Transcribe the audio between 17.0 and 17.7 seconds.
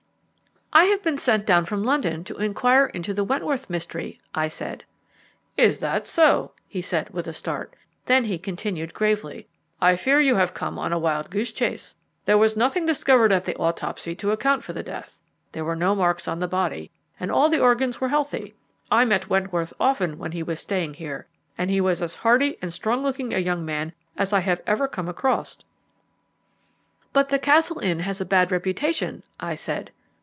and all the